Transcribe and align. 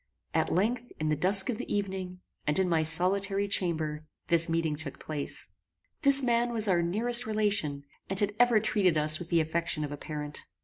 At 0.33 0.51
length, 0.51 0.91
in 0.99 1.09
the 1.09 1.15
dusk 1.15 1.47
of 1.51 1.59
the 1.59 1.71
evening, 1.71 2.21
and 2.47 2.57
in 2.57 2.67
my 2.67 2.81
solitary 2.81 3.47
chamber, 3.47 4.01
this 4.29 4.49
meeting 4.49 4.75
took 4.75 4.97
place. 4.99 5.53
This 6.01 6.23
man 6.23 6.51
was 6.51 6.67
our 6.67 6.81
nearest 6.81 7.27
relation, 7.27 7.83
and 8.09 8.19
had 8.19 8.33
ever 8.39 8.59
treated 8.59 8.97
us 8.97 9.19
with 9.19 9.29
the 9.29 9.41
affection 9.41 9.83
of 9.83 9.91
a 9.91 9.97
parent. 9.97 10.43